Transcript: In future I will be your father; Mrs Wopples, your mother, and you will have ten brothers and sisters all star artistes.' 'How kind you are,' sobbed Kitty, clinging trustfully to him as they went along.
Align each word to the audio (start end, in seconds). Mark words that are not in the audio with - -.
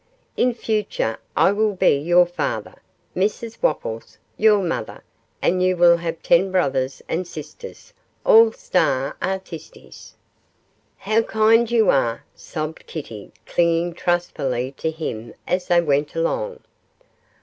In 0.35 0.55
future 0.55 1.19
I 1.37 1.51
will 1.51 1.75
be 1.75 1.89
your 1.95 2.25
father; 2.25 2.73
Mrs 3.15 3.61
Wopples, 3.61 4.17
your 4.35 4.63
mother, 4.63 5.03
and 5.43 5.61
you 5.61 5.77
will 5.77 5.97
have 5.97 6.23
ten 6.23 6.51
brothers 6.51 7.03
and 7.07 7.27
sisters 7.27 7.93
all 8.25 8.51
star 8.51 9.15
artistes.' 9.21 10.15
'How 10.97 11.21
kind 11.21 11.69
you 11.69 11.91
are,' 11.91 12.23
sobbed 12.33 12.87
Kitty, 12.87 13.31
clinging 13.45 13.93
trustfully 13.93 14.71
to 14.79 14.89
him 14.89 15.35
as 15.47 15.67
they 15.67 15.81
went 15.81 16.15
along. 16.15 16.61